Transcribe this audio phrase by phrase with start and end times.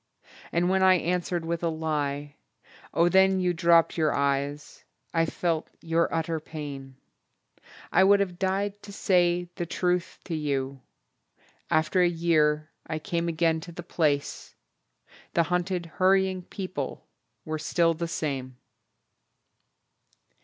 [0.51, 2.35] And when I answered with a lie.
[2.91, 4.83] Oh then You dropped your eyes.
[5.13, 6.95] I felt your utter pain.
[7.91, 10.81] I would have died to say the truth to you.
[11.69, 14.55] After a year I came again to the place
[15.35, 17.05] The hunted hurrying people
[17.45, 18.57] were still the same....